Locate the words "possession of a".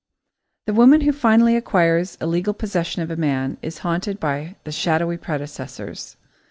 2.55-3.15